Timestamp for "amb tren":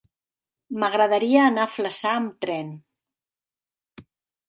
2.25-2.75